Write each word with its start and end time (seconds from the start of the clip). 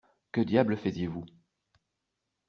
Que 0.31 0.41
diable 0.41 0.77
faisiez-vous? 0.77 1.25